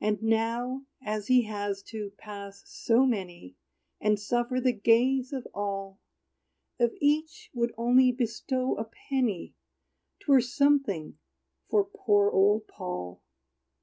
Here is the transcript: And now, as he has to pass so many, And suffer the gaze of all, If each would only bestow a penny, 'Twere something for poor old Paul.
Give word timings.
And 0.00 0.22
now, 0.22 0.86
as 1.02 1.26
he 1.26 1.42
has 1.42 1.82
to 1.88 2.12
pass 2.16 2.62
so 2.64 3.04
many, 3.04 3.56
And 4.00 4.18
suffer 4.18 4.58
the 4.58 4.72
gaze 4.72 5.34
of 5.34 5.46
all, 5.52 6.00
If 6.78 6.94
each 6.98 7.50
would 7.52 7.74
only 7.76 8.10
bestow 8.10 8.74
a 8.78 8.84
penny, 9.10 9.54
'Twere 10.20 10.40
something 10.40 11.18
for 11.68 11.84
poor 11.84 12.30
old 12.30 12.66
Paul. 12.68 13.20